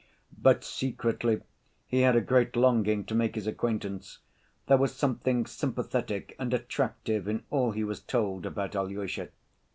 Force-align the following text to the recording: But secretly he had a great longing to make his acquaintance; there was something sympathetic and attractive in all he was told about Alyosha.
But 0.41 0.63
secretly 0.63 1.41
he 1.87 2.01
had 2.01 2.15
a 2.15 2.21
great 2.21 2.55
longing 2.55 3.05
to 3.05 3.13
make 3.13 3.35
his 3.35 3.45
acquaintance; 3.45 4.17
there 4.65 4.77
was 4.79 4.95
something 4.95 5.45
sympathetic 5.45 6.35
and 6.39 6.51
attractive 6.55 7.27
in 7.27 7.43
all 7.51 7.69
he 7.69 7.83
was 7.83 7.99
told 7.99 8.47
about 8.47 8.75
Alyosha. 8.75 9.27